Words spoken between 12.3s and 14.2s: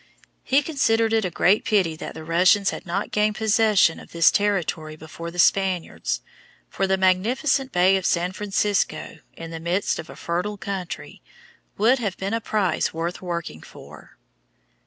a prize worth working for.